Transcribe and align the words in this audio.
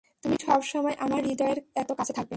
তুমি 0.23 0.35
সবসময় 0.47 0.95
আমার 0.99 1.21
হৃদয়ের 1.25 1.59
এতো 1.75 1.93
কাছে 1.95 2.13
থাকবে। 2.13 2.29